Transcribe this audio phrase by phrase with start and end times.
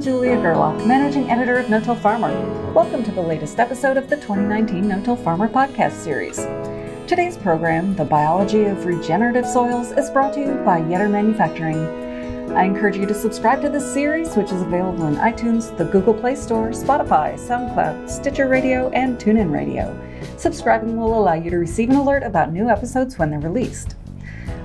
[0.00, 2.32] I'm Julia Gerlach, Managing Editor of No Till Farmer.
[2.72, 6.38] Welcome to the latest episode of the 2019 No Till Farmer podcast series.
[7.06, 11.76] Today's program, The Biology of Regenerative Soils, is brought to you by Yetter Manufacturing.
[12.56, 16.14] I encourage you to subscribe to this series, which is available in iTunes, the Google
[16.14, 19.94] Play Store, Spotify, SoundCloud, Stitcher Radio, and TuneIn Radio.
[20.38, 23.96] Subscribing will allow you to receive an alert about new episodes when they're released.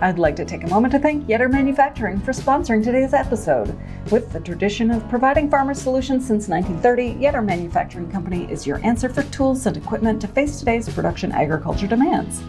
[0.01, 3.73] I'd like to take a moment to thank Yetter Manufacturing for sponsoring today's episode.
[4.11, 9.07] With the tradition of providing farmer solutions since 1930, Yetter Manufacturing Company is your answer
[9.07, 12.43] for tools and equipment to face today's production agriculture demands.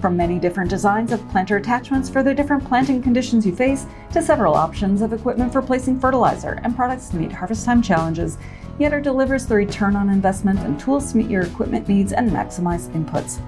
[0.00, 4.22] From many different designs of planter attachments for the different planting conditions you face, to
[4.22, 8.38] several options of equipment for placing fertilizer and products to meet harvest time challenges,
[8.80, 12.88] Yetter delivers the return on investment and tools to meet your equipment needs and maximize
[12.92, 13.40] inputs.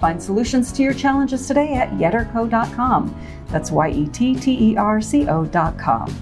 [0.00, 3.14] Find solutions to your challenges today at yetterco.com.
[3.48, 6.14] That's Y E T T E R C O.com.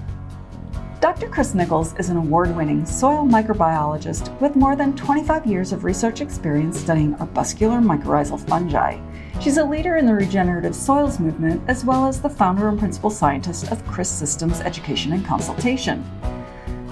[1.03, 1.29] Dr.
[1.29, 6.21] Kris Nichols is an award winning soil microbiologist with more than 25 years of research
[6.21, 9.01] experience studying arbuscular mycorrhizal fungi.
[9.41, 13.11] She's a leader in the regenerative soils movement as well as the founder and principal
[13.11, 16.05] scientist of KRIS Systems Education and Consultation.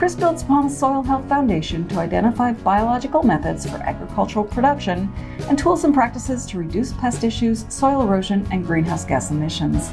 [0.00, 5.58] KRIS builds upon the Soil Health Foundation to identify biological methods for agricultural production and
[5.58, 9.92] tools and practices to reduce pest issues, soil erosion, and greenhouse gas emissions.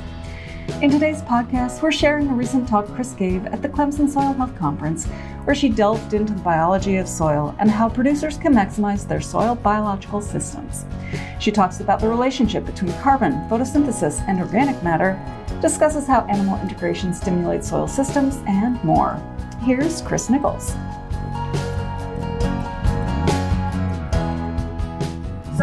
[0.82, 4.58] In today's podcast, we're sharing a recent talk Kris gave at the Clemson Soil Health
[4.58, 5.08] Conference,
[5.44, 9.56] where she delved into the biology of soil and how producers can maximize their soil
[9.56, 10.86] biological systems.
[11.42, 15.20] She talks about the relationship between carbon, photosynthesis, and organic matter,
[15.62, 19.22] discusses how animal integration stimulates soil systems, and more.
[19.68, 20.68] Here's Kris Nichols.
[20.68, 20.76] So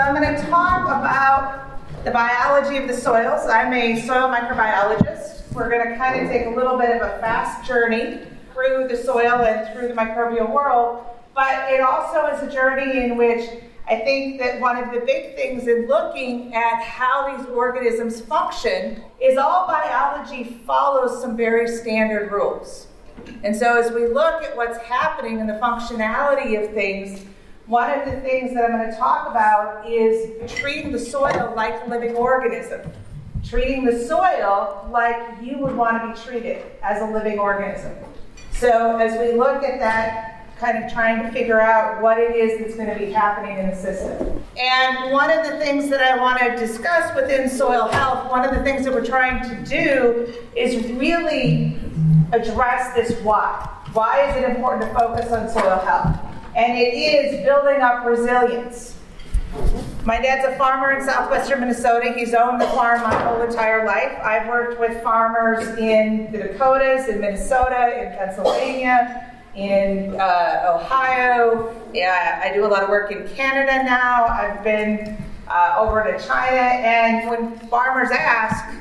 [0.03, 3.49] I'm going to talk about the biology of the soils.
[3.49, 5.51] I'm a soil microbiologist.
[5.55, 8.19] We're going to kind of take a little bit of a fast journey
[8.53, 13.17] through the soil and through the microbial world, but it also is a journey in
[13.17, 13.49] which
[13.89, 19.03] I think that one of the big things in looking at how these organisms function
[19.19, 22.89] is all biology follows some very standard rules.
[23.43, 27.25] And so as we look at what's happening in the functionality of things,
[27.67, 31.87] one of the things that I'm going to talk about is treating the soil like
[31.87, 32.81] a living organism.
[33.43, 37.95] Treating the soil like you would want to be treated as a living organism.
[38.53, 42.61] So as we look at that, kind of trying to figure out what it is
[42.61, 44.43] that's going to be happening in the system.
[44.57, 48.55] And one of the things that I want to discuss within soil health, one of
[48.55, 51.77] the things that we're trying to do is really
[52.33, 53.71] address this why.
[53.93, 56.19] Why is it important to focus on soil health?
[56.57, 58.97] And it is building up resilience.
[60.05, 62.13] My dad's a farmer in southwestern Minnesota.
[62.13, 64.19] He's owned the farm my whole entire life.
[64.23, 71.75] I've worked with farmers in the Dakotas, in Minnesota, in Pennsylvania, in uh, Ohio.
[71.95, 74.27] Yeah, I do a lot of work in Canada now.
[74.27, 75.17] I've been
[75.49, 78.75] uh, over to China, and when farmers ask,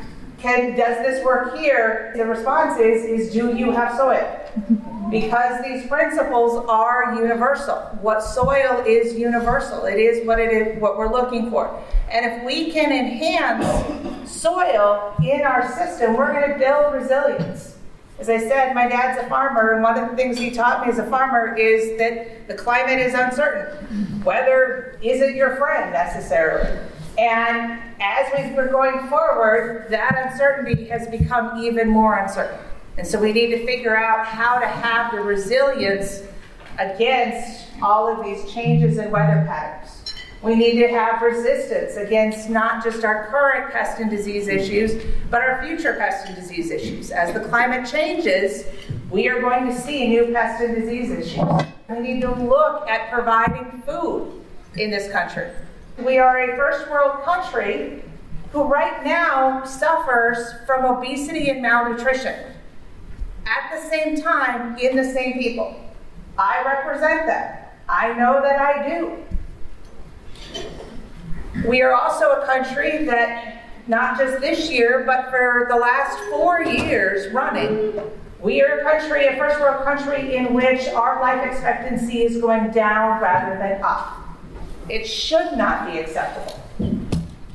[0.43, 2.11] can, does this work here?
[2.17, 4.39] The response is, is do you have soil?
[5.09, 7.75] Because these principles are universal.
[8.01, 9.85] What soil is universal.
[9.85, 11.83] It is what it is what we're looking for.
[12.09, 17.77] And if we can enhance soil in our system, we're going to build resilience.
[18.17, 20.91] As I said, my dad's a farmer, and one of the things he taught me
[20.91, 24.23] as a farmer is that the climate is uncertain.
[24.23, 26.79] Weather isn't your friend necessarily.
[27.17, 32.59] And as we were going forward, that uncertainty has become even more uncertain.
[32.97, 36.23] And so we need to figure out how to have the resilience
[36.79, 40.03] against all of these changes in weather patterns.
[40.41, 45.41] We need to have resistance against not just our current pest and disease issues, but
[45.41, 47.11] our future pest and disease issues.
[47.11, 48.65] As the climate changes,
[49.09, 51.65] we are going to see new pest and disease issues.
[51.87, 54.43] We need to look at providing food
[54.75, 55.47] in this country.
[55.97, 58.03] We are a first world country
[58.51, 62.35] who right now suffers from obesity and malnutrition.
[63.45, 65.79] At the same time, in the same people.
[66.37, 67.77] I represent that.
[67.87, 69.17] I know that I do.
[71.67, 76.63] We are also a country that, not just this year, but for the last four
[76.63, 78.01] years running,
[78.41, 82.71] we are a country, a first world country, in which our life expectancy is going
[82.71, 84.22] down rather than up.
[84.89, 86.59] It should not be acceptable.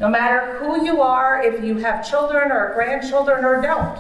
[0.00, 3.98] No matter who you are, if you have children or grandchildren or don't,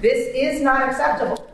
[0.00, 1.50] this is not acceptable.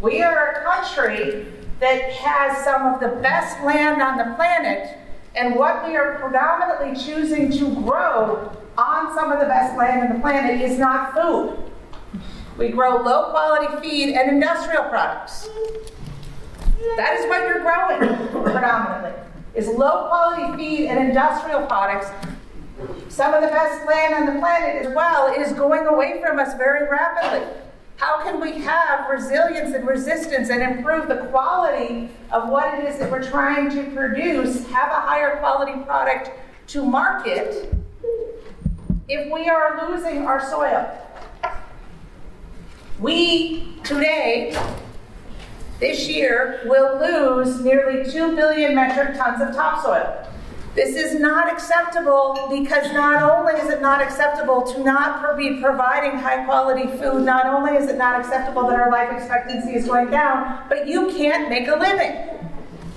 [0.00, 1.46] We are a country
[1.80, 4.96] that has some of the best land on the planet,
[5.34, 10.16] and what we are predominantly choosing to grow on some of the best land on
[10.16, 11.58] the planet is not food.
[12.56, 15.48] We grow low quality feed and industrial products.
[16.96, 19.25] That is what you're growing predominantly.
[19.56, 22.08] Is low quality feed and industrial products.
[23.08, 26.54] Some of the best land on the planet as well is going away from us
[26.58, 27.46] very rapidly.
[27.96, 32.98] How can we have resilience and resistance and improve the quality of what it is
[32.98, 36.30] that we're trying to produce, have a higher quality product
[36.68, 37.74] to market
[39.08, 40.86] if we are losing our soil?
[43.00, 44.54] We today,
[45.78, 50.26] this year, will lose nearly 2 billion metric tons of topsoil.
[50.74, 56.18] This is not acceptable because not only is it not acceptable to not be providing
[56.18, 60.10] high quality food, not only is it not acceptable that our life expectancy is going
[60.10, 62.50] down, but you can't make a living.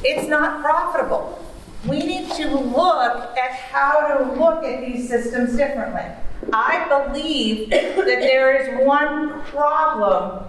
[0.04, 1.42] It's not profitable.
[1.88, 6.04] We need to look at how to look at these systems differently.
[6.52, 10.44] I believe that there is one problem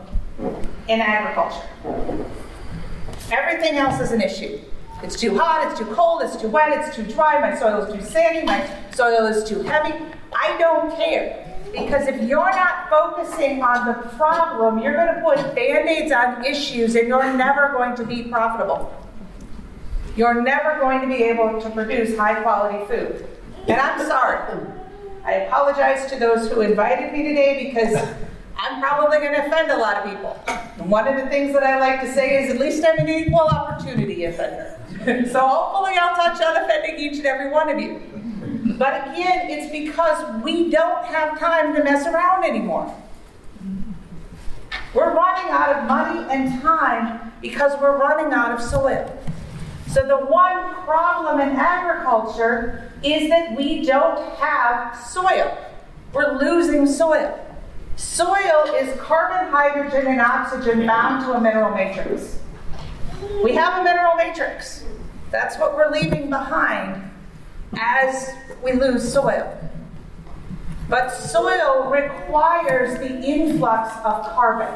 [0.91, 1.63] in agriculture.
[3.31, 4.61] Everything else is an issue.
[5.05, 7.95] It's too hot, it's too cold, it's too wet, it's too dry, my soil is
[7.95, 9.95] too sandy, my soil is too heavy.
[10.33, 11.47] I don't care.
[11.73, 16.45] Because if you're not focusing on the problem, you're going to put band aids on
[16.45, 18.93] issues and you're never going to be profitable.
[20.17, 23.25] You're never going to be able to produce high quality food.
[23.69, 24.61] And I'm sorry.
[25.25, 27.95] I apologize to those who invited me today because
[28.63, 30.39] I'm probably going to offend a lot of people.
[30.79, 33.09] And one of the things that I like to say is at least I'm an
[33.09, 34.79] equal opportunity offender.
[35.33, 38.03] so hopefully I'll touch on offending each and every one of you.
[38.77, 42.95] But again, it's because we don't have time to mess around anymore.
[44.93, 49.19] We're running out of money and time because we're running out of soil.
[49.87, 55.57] So the one problem in agriculture is that we don't have soil.
[56.13, 57.50] We're losing soil.
[58.01, 62.39] Soil is carbon, hydrogen, and oxygen bound to a mineral matrix.
[63.45, 64.87] We have a mineral matrix.
[65.31, 67.11] That's what we're leaving behind
[67.79, 68.31] as
[68.65, 69.55] we lose soil.
[70.89, 74.75] But soil requires the influx of carbon.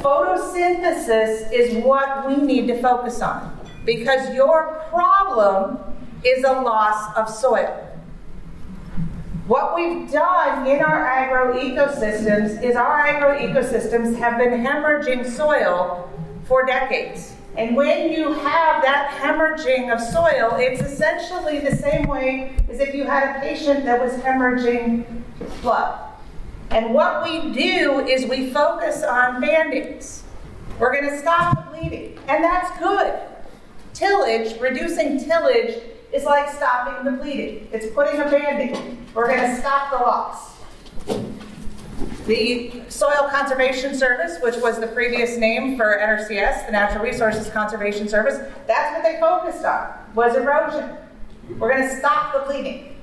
[0.00, 5.76] Photosynthesis is what we need to focus on because your problem
[6.22, 7.83] is a loss of soil.
[9.46, 16.10] What we've done in our agro ecosystems is our agro ecosystems have been hemorrhaging soil
[16.44, 17.34] for decades.
[17.54, 22.94] And when you have that hemorrhaging of soil, it's essentially the same way as if
[22.94, 25.04] you had a patient that was hemorrhaging
[25.60, 26.00] blood.
[26.70, 30.22] And what we do is we focus on band-aids.
[30.78, 33.20] We're going to stop the bleeding, and that's good.
[33.92, 35.82] Tillage, reducing tillage,
[36.14, 37.68] is like stopping the bleeding.
[37.72, 38.96] It's putting a band-aid.
[39.14, 40.54] We're going to stop the loss.
[42.26, 48.08] The Soil Conservation Service, which was the previous name for NRCS, the Natural Resources Conservation
[48.08, 50.96] Service, that's what they focused on, was erosion.
[51.58, 52.96] We're going to stop the bleeding.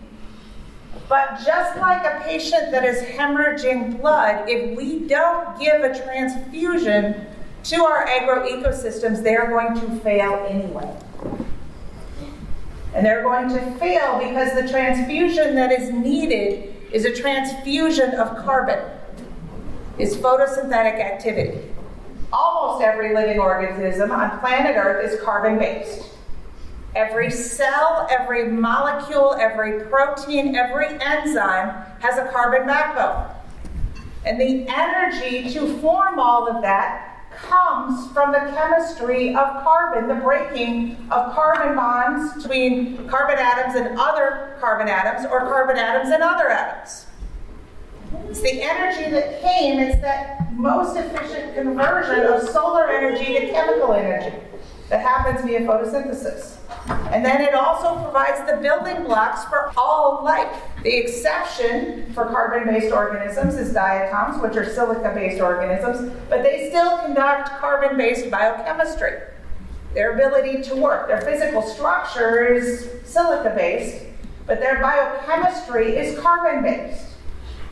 [1.08, 7.28] But just like a patient that is hemorrhaging blood, if we don't give a transfusion
[7.64, 10.98] to our agro ecosystems, they are going to fail anyway.
[12.94, 18.36] And they're going to fail because the transfusion that is needed is a transfusion of
[18.44, 18.80] carbon
[19.98, 21.60] is photosynthetic activity.
[22.34, 26.10] Almost every living organism on planet Earth is carbon based.
[26.96, 33.34] Every cell, every molecule, every protein, every enzyme has a carbon backbone.
[34.26, 37.11] And the energy to form all of that
[37.44, 44.00] comes from the chemistry of carbon, the breaking of carbon bonds between carbon atoms and
[44.00, 47.06] other carbon atoms, or carbon atoms and other atoms.
[48.30, 53.94] It's the energy that came, it's that most efficient conversion of solar energy to chemical
[53.94, 54.36] energy
[54.92, 56.58] that happens via photosynthesis.
[57.14, 60.54] And then it also provides the building blocks for all life.
[60.84, 66.68] The exception for carbon based organisms is diatoms, which are silica based organisms, but they
[66.68, 69.22] still conduct carbon based biochemistry.
[69.94, 74.04] Their ability to work, their physical structure is silica based,
[74.46, 77.11] but their biochemistry is carbon based.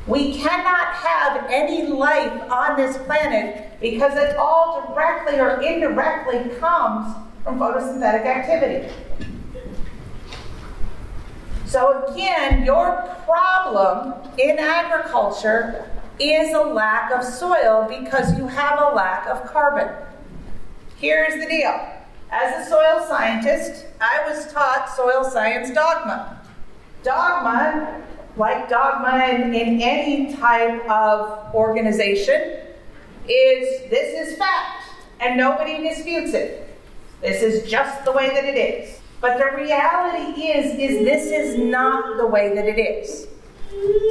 [0.09, 7.15] We cannot have any life on this planet because it all directly or indirectly comes
[7.43, 8.91] from photosynthetic activity.
[11.65, 15.87] So, again, your problem in agriculture
[16.19, 19.89] is a lack of soil because you have a lack of carbon.
[20.97, 21.99] Here's the deal
[22.31, 26.39] as a soil scientist, I was taught soil science dogma.
[27.03, 28.01] Dogma
[28.37, 32.59] like dogma in, in any type of organization,
[33.27, 34.83] is this is fact.
[35.19, 36.77] and nobody disputes it.
[37.21, 38.99] This is just the way that it is.
[39.21, 43.27] But the reality is, is this is not the way that it is.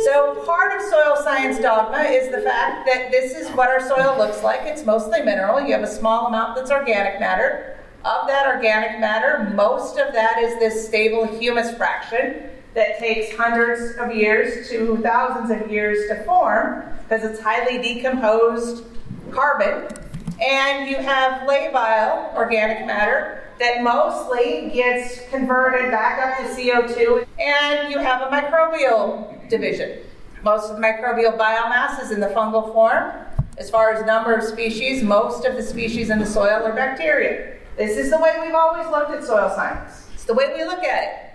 [0.05, 4.17] So part of soil science dogma is the fact that this is what our soil
[4.19, 4.61] looks like.
[4.65, 5.61] It's mostly mineral.
[5.61, 7.79] You have a small amount that's organic matter.
[8.05, 13.97] Of that organic matter, most of that is this stable humus fraction that takes hundreds
[13.97, 18.85] of years to thousands of years to form because it's highly decomposed
[19.32, 19.88] carbon.
[20.40, 27.26] And you have labile organic matter that mostly gets converted back up to CO2.
[27.40, 29.99] And you have a microbial division.
[30.44, 33.12] Most of the microbial biomass is in the fungal form.
[33.56, 37.56] As far as number of species, most of the species in the soil are bacteria.
[37.76, 40.06] This is the way we've always looked at soil science.
[40.14, 41.27] It's the way we look at it.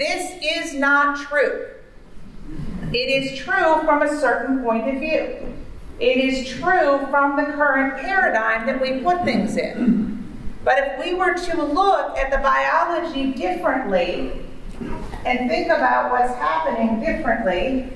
[0.00, 1.66] This is not true.
[2.90, 5.54] It is true from a certain point of view.
[5.98, 10.26] It is true from the current paradigm that we put things in.
[10.64, 14.46] But if we were to look at the biology differently
[15.26, 17.92] and think about what's happening differently,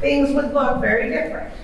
[0.00, 1.54] things would look very different.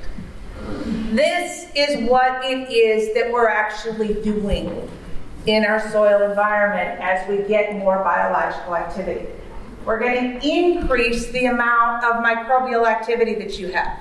[1.12, 4.88] This is what it is that we're actually doing
[5.47, 9.26] in our soil environment as we get more biological activity.
[9.91, 13.99] We're going to increase the amount of microbial activity that you have.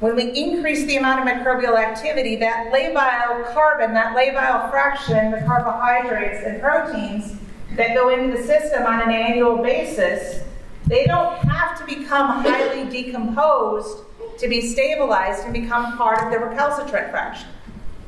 [0.00, 5.42] When we increase the amount of microbial activity, that labile carbon, that labile fraction, the
[5.46, 7.38] carbohydrates and proteins
[7.76, 10.42] that go into the system on an annual basis,
[10.88, 13.98] they don't have to become highly decomposed
[14.38, 17.48] to be stabilized and become part of the recalcitrant fraction.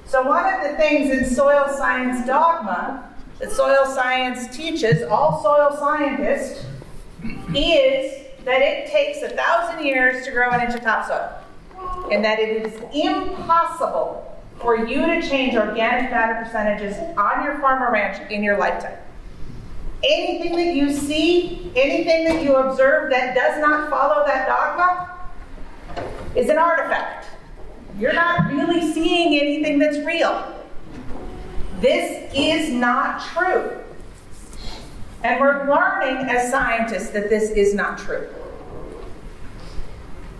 [0.04, 3.09] So, one of the things in soil science dogma
[3.40, 6.66] that soil science teaches all soil scientists
[7.54, 11.30] is that it takes a thousand years to grow an inch of topsoil,
[12.12, 14.26] and that it is impossible
[14.60, 18.98] for you to change organic matter percentages on your farm or ranch in your lifetime.
[20.02, 25.18] Anything that you see, anything that you observe that does not follow that dogma
[26.34, 27.26] is an artifact.
[27.98, 30.59] You're not really seeing anything that's real.
[31.80, 33.78] This is not true.
[35.22, 38.28] And we're learning as scientists that this is not true.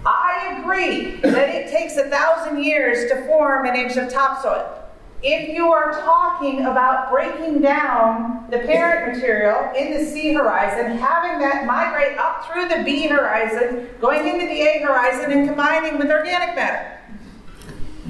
[0.07, 4.77] I agree that it takes a thousand years to form an inch of topsoil.
[5.23, 11.39] If you are talking about breaking down the parent material in the C horizon, having
[11.41, 16.11] that migrate up through the B horizon, going into the A horizon, and combining with
[16.11, 16.99] organic matter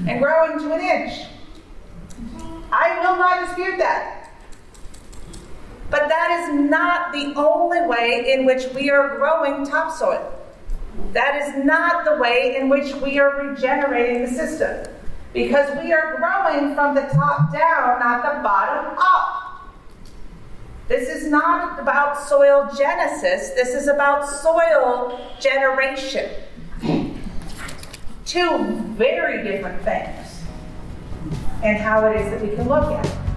[0.07, 1.27] and growing to an inch,
[2.71, 4.29] I will not dispute that.
[5.89, 10.33] But that is not the only way in which we are growing topsoil.
[11.11, 14.93] That is not the way in which we are regenerating the system.
[15.33, 19.73] Because we are growing from the top down, not the bottom up.
[20.87, 26.29] This is not about soil genesis, this is about soil generation.
[28.25, 30.30] Two very different things
[31.63, 33.31] and how it is that we can look at.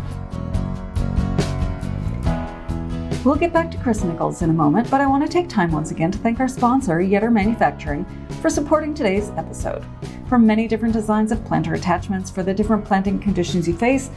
[3.24, 5.72] We'll get back to Kris Nichols in a moment, but I want to take time
[5.72, 8.04] once again to thank our sponsor, Yetter Manufacturing,
[8.42, 9.82] for supporting today's episode.
[10.28, 14.10] From many different designs of planter attachments for the different planting conditions you face,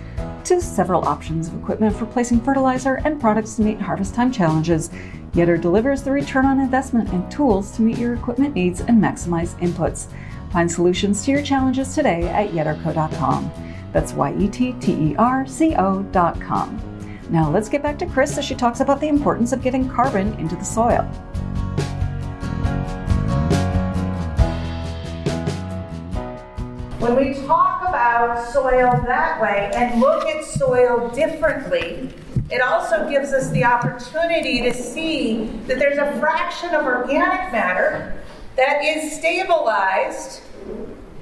[0.43, 4.89] to several options of equipment for placing fertilizer and products to meet harvest time challenges,
[5.31, 9.57] Yetter delivers the return on investment and tools to meet your equipment needs and maximize
[9.61, 10.07] inputs.
[10.51, 13.51] Find solutions to your challenges today at yetterco.com.
[13.93, 16.81] That's Y E T T E R C O dot com.
[17.29, 20.33] Now let's get back to Kris as she talks about the importance of getting carbon
[20.39, 21.03] into the soil.
[26.99, 32.13] When we talk about soil that way and look at soil differently,
[32.49, 38.23] it also gives us the opportunity to see that there's a fraction of organic matter
[38.55, 40.41] that is stabilized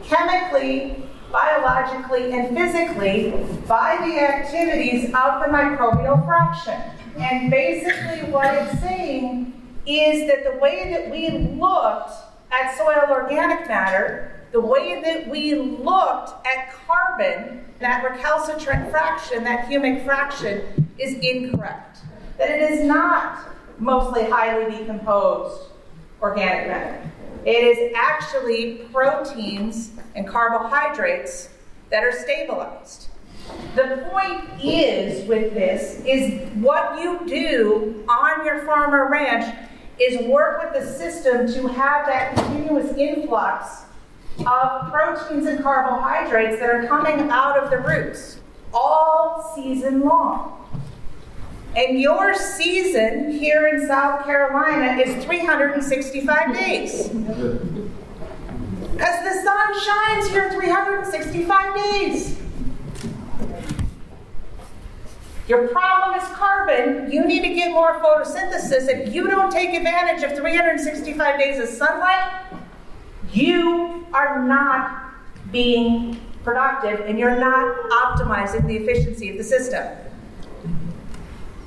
[0.03, 3.32] chemically biologically and physically
[3.67, 6.79] by the activities of the microbial fraction.
[7.17, 9.53] And basically, what it's saying
[9.86, 12.12] is that the way that we looked
[12.51, 19.67] at soil organic matter, the way that we looked at carbon, that recalcitrant fraction, that
[19.70, 22.00] humic fraction, is incorrect.
[22.38, 23.39] That it is not
[23.79, 25.70] mostly highly decomposed
[26.22, 27.12] organic matter.
[27.46, 31.50] It is actually proteins and carbohydrates
[31.92, 33.10] that are stabilized.
[33.75, 39.56] The point is with this is what you do on your farm or ranch
[40.00, 43.84] is work with the system to have that continuous influx
[44.40, 48.40] of proteins and carbohydrates that are coming out of the roots
[48.74, 50.52] all season long.
[51.75, 57.10] And your season here in South Carolina is 365 days.
[57.10, 62.39] Because the sun shines here 365 days.
[65.50, 67.12] Your problem is carbon.
[67.12, 68.88] You need to get more photosynthesis.
[68.88, 72.41] If you don't take advantage of 365 days of sunlight,
[73.32, 75.12] you are not
[75.51, 79.86] being productive and you're not optimizing the efficiency of the system.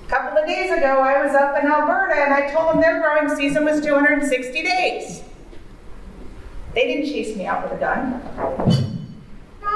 [0.08, 2.98] A couple of days ago, I was up in Alberta and I told them their
[3.02, 5.22] growing season was 260 days.
[6.74, 8.22] They didn't chase me out with a gun.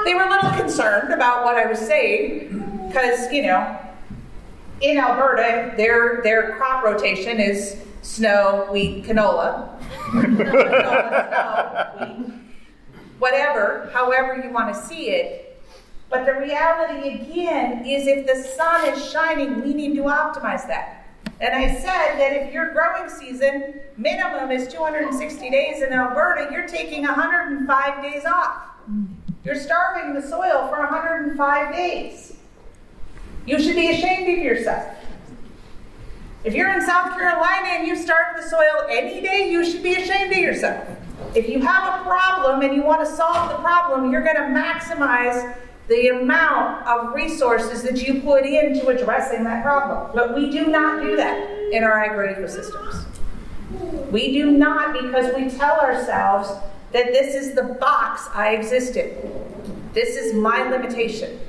[0.05, 3.79] They were a little concerned about what I was saying because, you know,
[4.81, 9.79] in Alberta, their, their crop rotation is snow, wheat, canola.
[10.09, 12.33] canola snow, wheat,
[13.19, 15.52] whatever, however you want to see it.
[16.13, 21.07] But the reality again is if the sun is shining, we need to optimize that.
[21.41, 26.67] And I said that if your growing season minimum is 260 days in Alberta, you're
[26.67, 28.61] taking 105 days off.
[29.43, 32.37] You're starving the soil for 105 days.
[33.47, 34.95] You should be ashamed of yourself.
[36.43, 39.95] If you're in South Carolina and you starve the soil any day, you should be
[39.95, 40.87] ashamed of yourself.
[41.33, 44.41] If you have a problem and you want to solve the problem, you're going to
[44.43, 50.11] maximize the amount of resources that you put into addressing that problem.
[50.13, 53.05] But we do not do that in our agroecosystems.
[54.11, 56.49] We do not because we tell ourselves
[56.91, 59.11] that this is the box I exist in.
[59.93, 61.39] This is my limitation.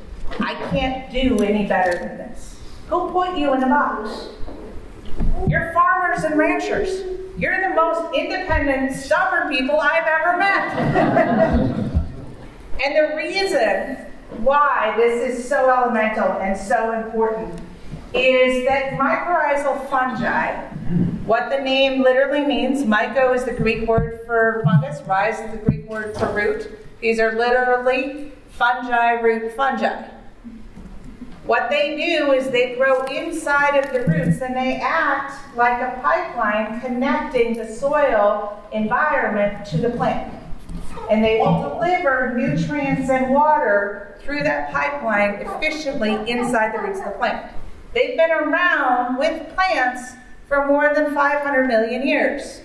[0.40, 2.58] I can't do any better than this.
[2.88, 4.28] Who put you in the box?
[5.46, 7.04] You're farmers and ranchers.
[7.38, 10.78] You're the most independent, stubborn people I've ever met.
[12.84, 14.03] and the reason
[14.44, 17.60] why this is so elemental and so important
[18.12, 20.54] is that mycorrhizal fungi,
[21.24, 25.64] what the name literally means, myco is the Greek word for fungus, rhiz is the
[25.64, 26.70] Greek word for root.
[27.00, 30.08] These are literally fungi, root fungi.
[31.46, 36.00] What they do is they grow inside of the roots and they act like a
[36.00, 40.32] pipeline connecting the soil environment to the plant.
[41.10, 47.06] And they will deliver nutrients and water through that pipeline efficiently inside the roots of
[47.06, 47.52] the plant.
[47.92, 50.12] They've been around with plants
[50.48, 52.60] for more than 500 million years.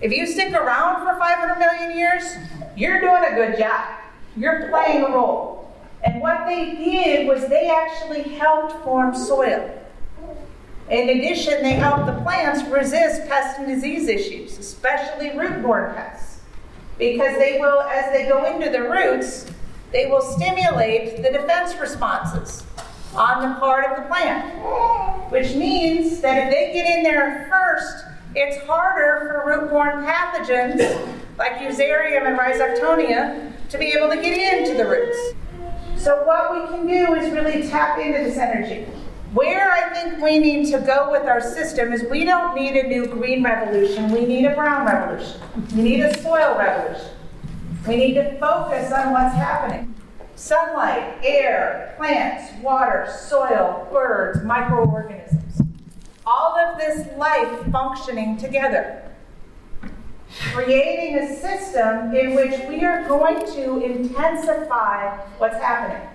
[0.00, 2.22] If you stick around for 500 million years,
[2.76, 3.98] you're doing a good job.
[4.36, 5.74] You're playing a role.
[6.04, 9.74] And what they did was they actually helped form soil.
[10.88, 16.27] In addition, they helped the plants resist pest and disease issues, especially root-borne pests.
[16.98, 19.46] Because they will, as they go into the roots,
[19.92, 22.64] they will stimulate the defense responses
[23.14, 24.52] on the part of the plant.
[25.30, 30.80] Which means that if they get in there first, it's harder for root-borne pathogens
[31.38, 35.18] like Fusarium and Rhizoctonia to be able to get into the roots.
[35.96, 38.86] So what we can do is really tap into this energy.
[39.34, 42.88] Where I think we need to go with our system is we don't need a
[42.88, 45.40] new green revolution, we need a brown revolution.
[45.76, 47.10] We need a soil revolution.
[47.86, 49.94] We need to focus on what's happening.
[50.34, 55.62] Sunlight, air, plants, water, soil, birds, microorganisms.
[56.24, 59.08] All of this life functioning together
[60.52, 66.06] creating a system in which we are going to intensify what's happening.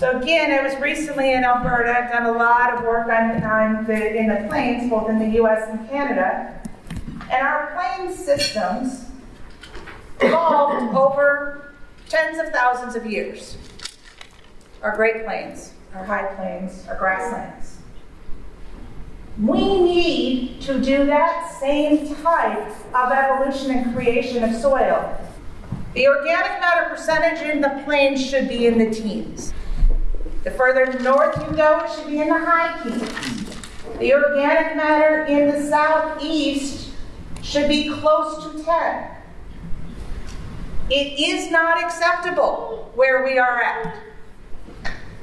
[0.00, 1.94] So again, I was recently in Alberta.
[1.94, 5.28] I've done a lot of work on, on the, in the plains, both in the
[5.36, 5.68] U.S.
[5.68, 6.58] and Canada.
[7.30, 9.10] And our plains systems
[10.22, 11.74] evolved over
[12.08, 13.58] tens of thousands of years.
[14.82, 17.76] Our Great Plains, our High Plains, our grasslands.
[19.38, 25.14] We need to do that same type of evolution and creation of soil.
[25.92, 29.52] The organic matter percentage in the plains should be in the teens.
[30.42, 33.56] The further north you go, it should be in the high teens.
[33.98, 36.92] The organic matter in the southeast
[37.42, 39.10] should be close to 10.
[40.88, 43.96] It is not acceptable where we are at.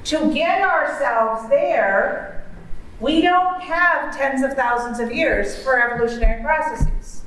[0.06, 2.46] To get ourselves there,
[3.00, 7.24] we don't have tens of thousands of years for evolutionary processes.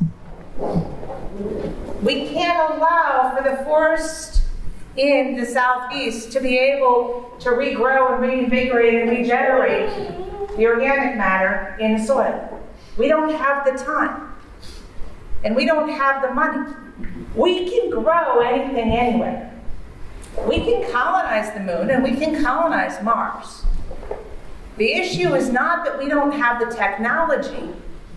[2.03, 4.42] We can't allow for the forest
[4.96, 9.90] in the southeast to be able to regrow and reinvigorate and regenerate
[10.57, 12.61] the organic matter in the soil.
[12.96, 14.26] We don't have the time.
[15.42, 16.70] and we don't have the money.
[17.35, 19.50] We can grow anything anywhere.
[20.46, 23.64] We can colonize the moon and we can colonize Mars.
[24.76, 27.70] The issue is not that we don't have the technology.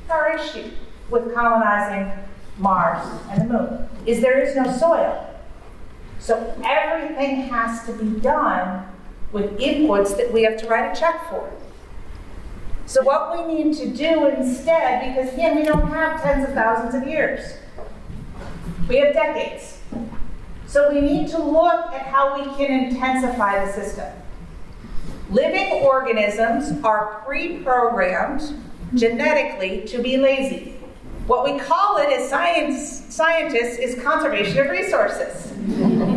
[0.10, 0.72] Our issue
[1.10, 2.12] with colonizing
[2.58, 5.33] Mars and the moon is there is no soil.
[6.24, 8.86] So everything has to be done
[9.34, 11.52] with inputs that we have to write a check for.
[12.86, 16.96] So what we need to do instead, because again, we don't have tens of thousands
[16.96, 17.58] of years.
[18.88, 19.80] We have decades.
[20.66, 24.10] So we need to look at how we can intensify the system.
[25.30, 28.42] Living organisms are pre-programmed
[28.94, 30.80] genetically to be lazy.
[31.28, 36.13] What we call it as science scientists is conservation of resources.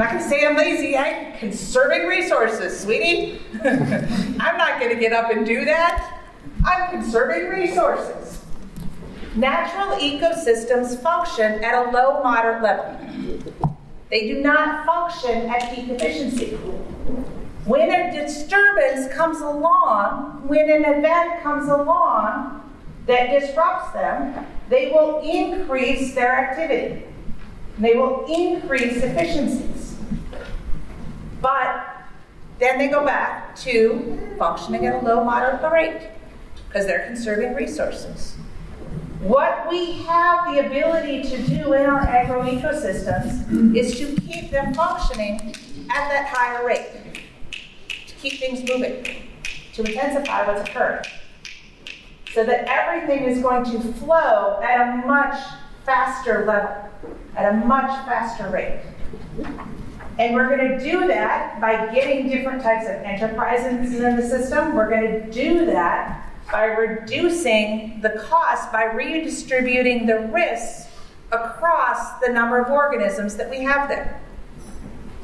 [0.00, 3.38] I'm not going to say I'm lazy, I'm conserving resources, sweetie.
[3.62, 6.22] I'm not going to get up and do that.
[6.64, 8.42] I'm conserving resources.
[9.34, 12.98] Natural ecosystems function at a low moderate level.
[14.08, 16.52] They do not function at peak efficiency.
[17.66, 22.72] When a disturbance comes along, when an event comes along
[23.06, 27.04] that disrupts them, they will increase their activity.
[27.78, 29.69] They will increase efficiencies.
[31.40, 31.86] But
[32.58, 36.10] then they go back to functioning at a low moderate rate
[36.68, 38.36] because they're conserving resources.
[39.20, 45.54] What we have the ability to do in our agroecosystems is to keep them functioning
[45.90, 46.88] at that higher rate,
[48.06, 49.04] to keep things moving,
[49.74, 51.04] to intensify what's occurring,
[52.32, 55.38] so that everything is going to flow at a much
[55.84, 56.90] faster level,
[57.36, 58.80] at a much faster rate.
[60.18, 64.74] And we're going to do that by getting different types of enterprises in the system.
[64.74, 70.88] We're going to do that by reducing the cost by redistributing the risks
[71.32, 74.20] across the number of organisms that we have there.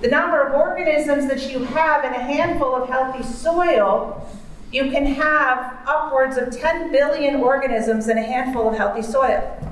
[0.02, 4.28] The number of organisms that you have in a handful of healthy soil,
[4.70, 9.65] you can have upwards of 10 billion organisms in a handful of healthy soil.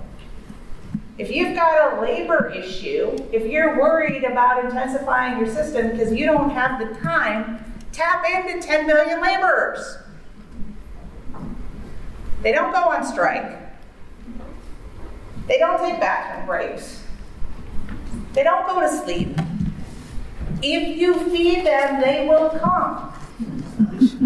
[1.16, 6.26] If you've got a labor issue, if you're worried about intensifying your system because you
[6.26, 9.98] don't have the time, tap into 10 million laborers.
[12.42, 13.58] They don't go on strike.
[15.46, 17.04] They don't take bathroom breaks.
[18.32, 19.38] They don't go to sleep.
[20.62, 23.12] If you feed them, they will come.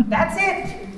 [0.09, 0.89] That's it.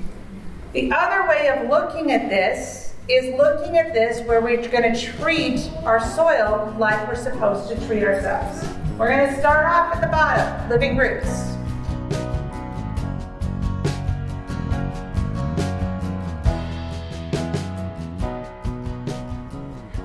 [0.73, 2.80] The other way of looking at this
[3.11, 7.87] is looking at this where we're going to treat our soil like we're supposed to
[7.87, 8.69] treat ourselves.
[8.97, 11.57] We're going to start off at the bottom, living roots.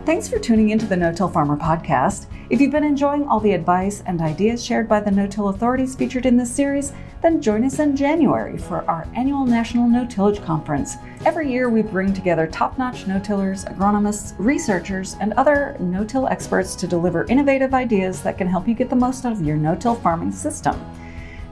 [0.06, 2.28] Thanks for tuning into the No Till Farmer podcast.
[2.52, 5.96] If you've been enjoying all the advice and ideas shared by the no till authorities
[5.96, 10.46] featured in this series, then join us in January for our annual National No Tillage
[10.46, 10.98] Conference.
[11.26, 16.28] Every year, we bring together top notch no tillers, agronomists, researchers, and other no till
[16.28, 19.58] experts to deliver innovative ideas that can help you get the most out of your
[19.58, 20.80] no till farming system.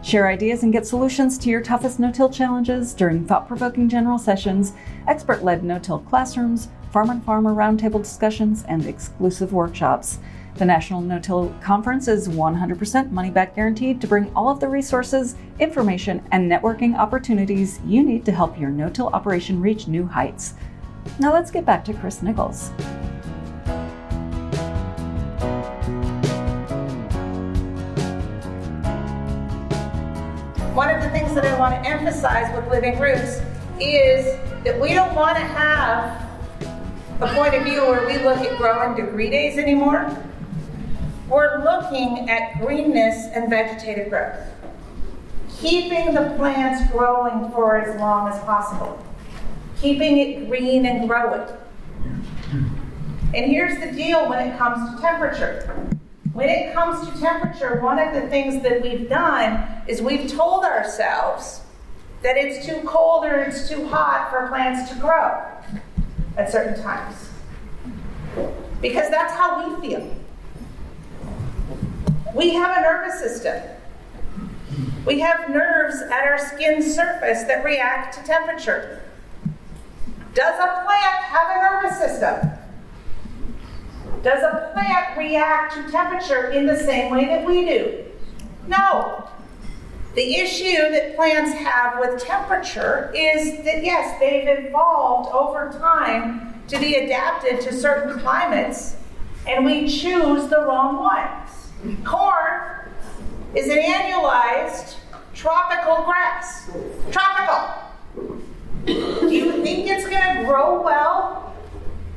[0.04, 4.20] Share ideas and get solutions to your toughest no till challenges during thought provoking general
[4.20, 4.74] sessions,
[5.08, 10.20] expert led no till classrooms, farm and farmer roundtable discussions, and exclusive workshops.
[10.58, 14.68] The National No Till Conference is 100% money back guaranteed to bring all of the
[14.70, 20.06] resources, information, and networking opportunities you need to help your no till operation reach new
[20.06, 20.54] heights.
[21.18, 22.70] Now let's get back to Kris Nichols.
[30.76, 33.42] One of the things that I want to emphasize with Living Roots
[33.80, 36.23] is that we don't want to have
[37.22, 40.12] a point of view where we look at growing degree days anymore.
[41.30, 44.38] We're looking at greenness and vegetative growth.
[45.60, 49.04] Keeping the plants growing for as long as possible.
[49.80, 51.48] Keeping it green and growing.
[53.34, 55.90] And here's the deal when it comes to temperature.
[56.34, 60.66] When it comes to temperature, one of the things that we've done is we've told
[60.66, 61.62] ourselves
[62.24, 65.42] that it's too cold or it's too hot for plants to grow
[66.38, 67.30] at certain times.
[68.82, 70.16] Because that's how we feel.
[72.34, 73.62] We have a nervous system.
[75.06, 79.04] We have nerves at our skin surface that react to temperature.
[80.34, 82.50] Does a plant have a nervous system?
[84.24, 88.06] Does a plant react to temperature in the same way that we do?
[88.68, 89.28] No.
[90.16, 96.80] The issue that plants have with temperature is that, yes, they've evolved over time to
[96.80, 98.96] be adapted to certain climates,
[99.48, 101.72] and we choose the wrong ones.
[102.06, 102.92] Corn
[103.56, 104.98] is an annualized
[105.34, 106.70] tropical grass.
[107.12, 107.84] Tropical.
[108.86, 111.56] Do you think it's going to grow well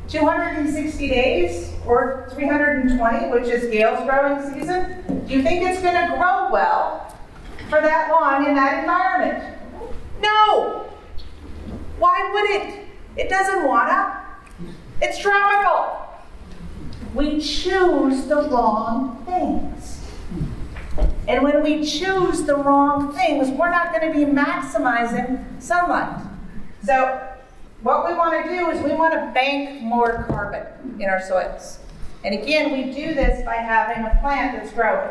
[0.09, 5.25] 260 days or 320, which is Gail's growing season?
[5.27, 7.16] Do you think it's going to grow well
[7.69, 9.59] for that long in that environment?
[10.21, 10.93] No.
[11.99, 12.87] Why would it?
[13.17, 14.67] It doesn't want to.
[15.03, 16.07] It's tropical.
[17.15, 20.01] We choose the wrong things.
[21.29, 26.25] And when we choose the wrong things, we're not going to be maximizing sunlight.
[26.85, 27.29] So,
[27.83, 30.67] what we want to do is we want to bank more carbon
[31.01, 31.79] in our soils.
[32.25, 35.11] And again, we do this by having a plant that's growing.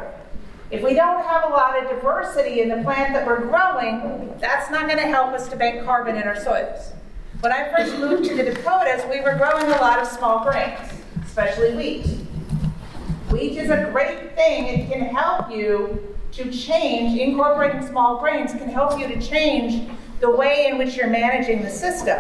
[0.72, 4.72] If we don't have a lot of diversity in the plant that we're growing, that's
[4.72, 6.92] not going to help us to bank carbon in our soils.
[7.42, 10.80] When I first moved to the Dakotas, we were growing a lot of small grains,
[11.24, 12.08] especially wheat.
[13.30, 14.66] Wheat is a great thing.
[14.66, 19.88] It can help you to change, incorporating small grains can help you to change
[20.20, 22.20] the way in which you're managing the system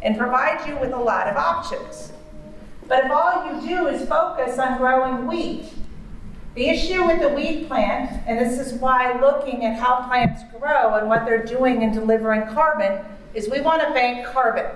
[0.00, 2.12] and provide you with a lot of options.
[2.86, 5.72] But if all you do is focus on growing wheat,
[6.54, 10.94] the issue with the wheat plant, and this is why looking at how plants grow
[10.94, 14.66] and what they're doing in delivering carbon, is we want to bank carbon.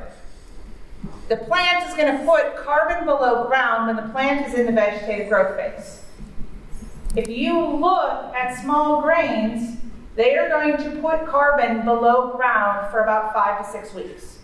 [1.28, 4.72] The plant is going to put carbon below ground when the plant is in the
[4.72, 6.02] vegetative growth phase.
[7.14, 9.78] If you look at small grains,
[10.14, 14.38] they are going to put carbon below ground for about five to six weeks.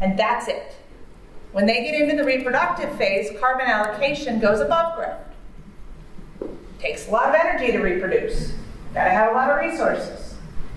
[0.00, 0.74] And that's it.
[1.52, 5.24] When they get into the reproductive phase, carbon allocation goes above ground.
[6.80, 8.54] Takes a lot of energy to reproduce.
[8.94, 10.34] Gotta have a lot of resources.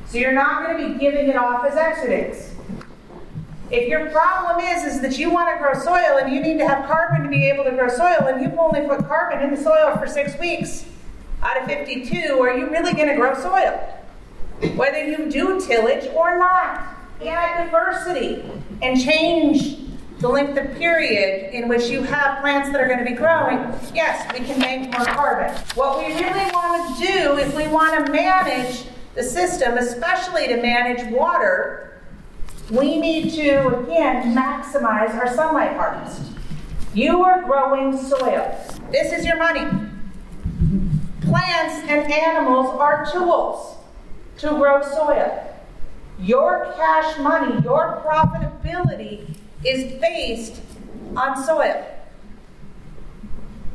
[0.07, 2.49] So you're not going to be giving it off as exudates.
[3.71, 6.67] If your problem is, is that you want to grow soil and you need to
[6.67, 9.59] have carbon to be able to grow soil, and you've only put carbon in the
[9.59, 10.85] soil for six weeks
[11.41, 13.79] out of 52, are you really going to grow soil?
[14.75, 18.43] Whether you do tillage or not, add diversity
[18.81, 19.79] and change
[20.23, 23.59] the length of period in which you have plants that are going to be growing,
[23.93, 25.53] yes, we can make more carbon.
[25.75, 30.61] What we really want to do is we want to manage the system, especially to
[30.61, 32.01] manage water,
[32.71, 36.21] we need to, again, maximize our sunlight harvest.
[36.93, 38.57] You are growing soil.
[38.91, 39.65] This is your money.
[41.19, 43.75] Plants and animals are tools
[44.37, 45.53] to grow soil.
[46.17, 50.61] Your cash money, your profitability is based
[51.15, 51.85] on soil.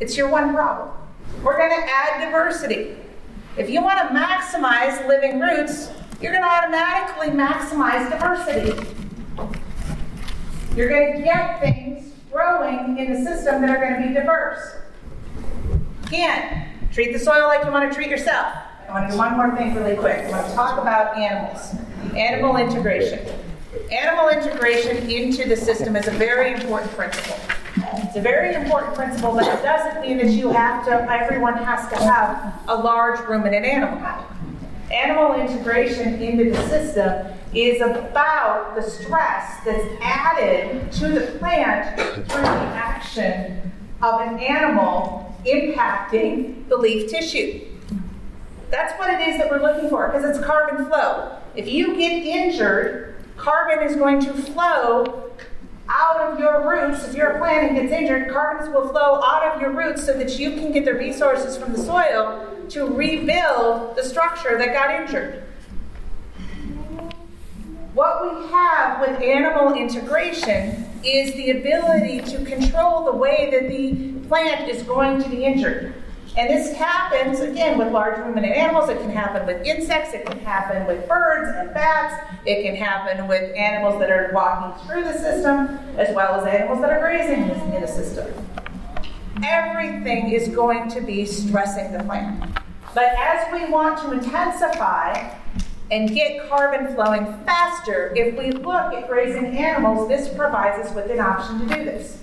[0.01, 0.95] It's your one problem.
[1.43, 2.97] We're going to add diversity.
[3.57, 8.95] If you want to maximize living roots, you're going to automatically maximize diversity.
[10.77, 14.77] You're going to get things growing in the system that are going to be diverse.
[16.07, 18.55] Again, treat the soil like you want to treat yourself.
[18.89, 20.19] I want to do one more thing really quick.
[20.19, 21.75] I want to talk about animals,
[22.15, 23.21] animal integration.
[23.91, 27.37] Animal integration into the system is a very important principle.
[27.77, 31.89] It's a very important principle, but it doesn't mean that you have to, everyone has
[31.91, 33.99] to have a large ruminant animal.
[34.93, 41.99] Animal integration into the system is about the stress that's added to the plant
[42.31, 47.65] through the action of an animal impacting the leaf tissue.
[48.71, 51.39] That's what it is that we're looking for because it's carbon flow.
[51.55, 53.18] If you get injured,
[53.49, 55.31] carbon is going to flow
[55.89, 57.03] out of your roots.
[57.09, 60.51] If your plant gets injured, carbons will flow out of your roots so that you
[60.51, 65.45] can get the resources from the soil to rebuild the structure that got injured.
[67.95, 74.29] What we have with animal integration is the ability to control the way that the
[74.29, 75.95] plant is going to be injured.
[76.39, 78.89] And this happens, again, with large ruminant animals.
[78.89, 80.15] It can happen with insects.
[80.15, 82.15] It can happen with birds and bats.
[82.47, 86.81] It can happen with animals that are walking through the system, as well as animals
[86.81, 88.33] that are grazing in the system
[89.45, 92.59] everything is going to be stressing the plant.
[92.95, 95.35] But as we want to intensify
[95.91, 101.11] and get carbon flowing faster, if we look at grazing animals, this provides us with
[101.11, 102.23] an option to do this.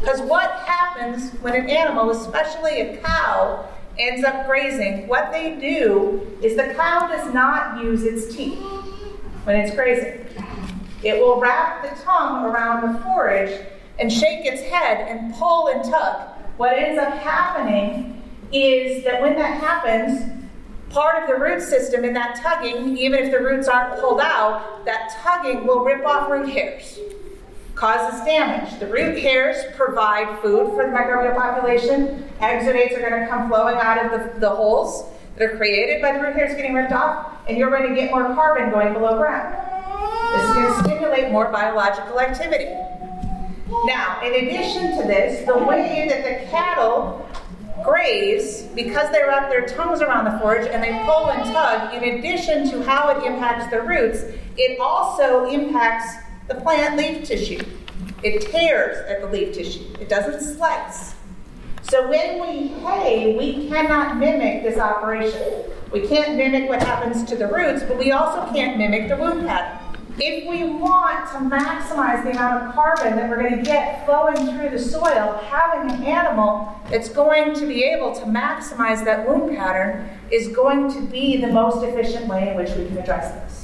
[0.00, 6.36] Because what happens when an animal, especially a cow, ends up grazing, what they do
[6.42, 8.58] is the cow does not use its teeth
[9.44, 10.26] when it's grazing.
[11.02, 13.66] It will wrap the tongue around the forage
[13.98, 19.34] and shake its head and pull and tug what ends up happening is that when
[19.36, 20.30] that happens,
[20.90, 24.84] part of the root system in that tugging, even if the roots aren't pulled out,
[24.84, 26.98] that tugging will rip off root hairs,
[27.80, 28.78] causes damage.
[28.78, 32.30] The root hairs provide food for the microbial population.
[32.38, 36.12] Exudates are going to come flowing out of the, the holes that are created by
[36.12, 39.16] the root hairs getting ripped off, and you're going to get more carbon going below
[39.16, 39.56] ground.
[40.34, 42.68] This is going to stimulate more biological activity.
[43.86, 47.26] Now, in addition to this, the way that the cattle
[47.82, 52.18] graze, because they wrap their tongues around the forage and they pull and tug, in
[52.18, 54.24] addition to how it impacts the roots,
[54.58, 57.64] it also impacts the plant leaf tissue.
[58.24, 61.14] It tears at the leaf tissue, it doesn't slice.
[61.82, 65.62] So when we hay, we cannot mimic this operation.
[65.92, 69.46] We can't mimic what happens to the roots, but we also can't mimic the wound
[69.46, 69.78] pattern.
[70.18, 74.36] If we want to maximize the amount of carbon that we're going to get flowing
[74.36, 79.56] through the soil, having an animal that's going to be able to maximize that wound
[79.56, 83.59] pattern is going to be the most efficient way in which we can address this.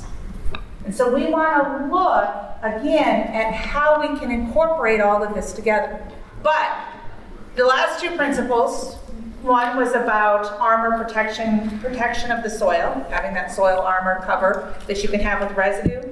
[0.86, 2.30] And so we want to look
[2.62, 6.00] again at how we can incorporate all of this together.
[6.44, 6.78] But
[7.56, 8.94] the last two principles
[9.42, 15.02] one was about armor protection, protection of the soil, having that soil armor cover that
[15.02, 16.02] you can have with residue,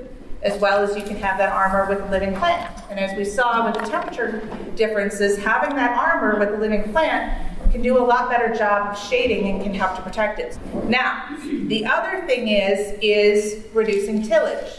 [0.43, 2.83] as well as you can have that armor with a living plant.
[2.91, 4.41] And as we saw with the temperature
[4.75, 8.97] differences, having that armor with a living plant can do a lot better job of
[8.97, 10.57] shading and can help to protect it.
[10.85, 11.27] Now,
[11.67, 14.79] the other thing is is reducing tillage.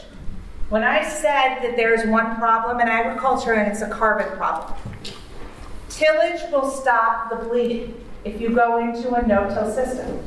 [0.69, 4.79] When I said that there's one problem in agriculture and it's a carbon problem,
[5.89, 10.25] tillage will stop the bleeding if you go into a no-till system.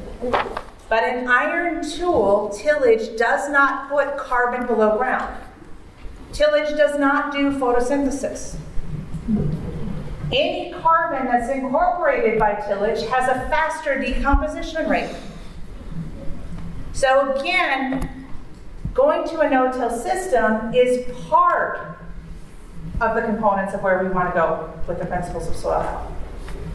[0.90, 5.34] But an iron tool, tillage does not put carbon below ground.
[6.34, 8.56] Tillage does not do photosynthesis.
[10.32, 15.14] Any carbon that's incorporated by tillage has a faster decomposition rate.
[16.92, 18.26] So again,
[18.92, 21.98] going to a no-till system is part
[23.00, 26.12] of the components of where we want to go with the principles of soil health.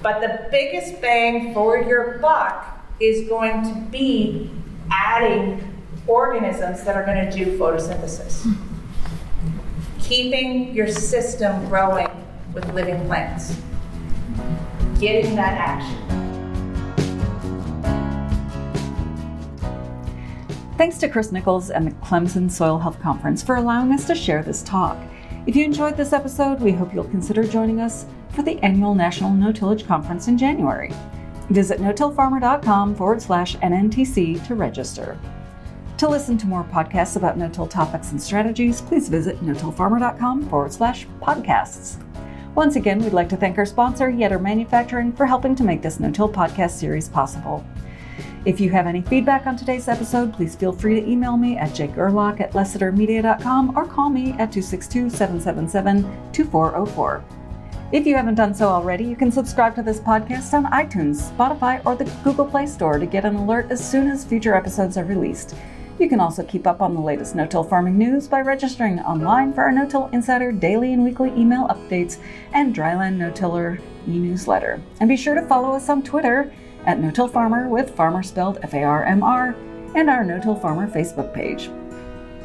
[0.01, 2.65] But the biggest bang for your buck
[2.99, 4.49] is going to be
[4.89, 5.61] adding
[6.07, 8.55] organisms that are going to do photosynthesis.
[10.01, 12.07] Keeping your system growing
[12.53, 13.57] with living plants.
[14.99, 15.99] Getting that action.
[20.77, 24.43] Thanks to Kris Nichols and the Clemson Soil Health Conference for allowing us to share
[24.43, 24.97] this talk.
[25.45, 29.31] If you enjoyed this episode, we hope you'll consider joining us for the annual National
[29.31, 30.91] No Tillage Conference in January.
[31.49, 35.19] Visit no-tillfarmer.com forward slash NNTC to register.
[35.97, 41.07] To listen to more podcasts about no-till topics and strategies, please visit no-tillfarmer.com forward slash
[41.21, 41.97] podcasts.
[42.55, 45.99] Once again, we'd like to thank our sponsor, Yetter Manufacturing, for helping to make this
[45.99, 47.65] no-till podcast series possible.
[48.45, 51.71] If you have any feedback on today's episode, please feel free to email me at
[51.71, 57.23] jgerlach at lessitermedia.com or call me at 262 777 2404.
[57.91, 61.83] If you haven't done so already, you can subscribe to this podcast on iTunes, Spotify,
[61.85, 65.05] or the Google Play Store to get an alert as soon as future episodes are
[65.05, 65.55] released.
[65.99, 69.61] You can also keep up on the latest no-till farming news by registering online for
[69.63, 72.17] our No-Till Insider daily and weekly email updates
[72.51, 74.81] and Dryland No-Tiller e-newsletter.
[74.99, 76.51] And be sure to follow us on Twitter
[76.85, 79.55] at No-Till Farmer with farmer spelled F-A-R-M-R
[79.95, 81.69] and our No-Till Farmer Facebook page.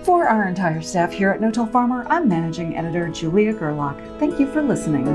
[0.04, 3.98] For our entire staff here at No Till Farmer, I'm Managing Editor Julia Gerlach.
[4.18, 5.06] Thank you for listening.